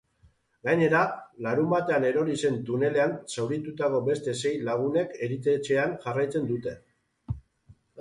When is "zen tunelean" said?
2.45-3.15